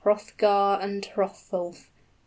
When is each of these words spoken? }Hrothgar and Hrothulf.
}Hrothgar 0.03 0.79
and 0.81 1.03
Hrothulf. 1.13 1.85